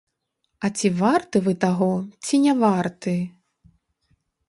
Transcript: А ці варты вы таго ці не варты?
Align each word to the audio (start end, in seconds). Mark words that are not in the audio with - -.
А 0.67 0.71
ці 0.79 0.91
варты 1.01 1.37
вы 1.49 1.53
таго 1.65 1.91
ці 2.25 2.43
не 2.49 2.53
варты? 2.65 3.17